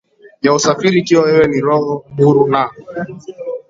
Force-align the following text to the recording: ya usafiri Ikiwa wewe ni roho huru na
ya 0.45 0.53
usafiri 0.53 0.97
Ikiwa 0.99 1.21
wewe 1.23 1.47
ni 1.47 1.59
roho 1.65 2.05
huru 2.17 2.47
na 2.51 2.71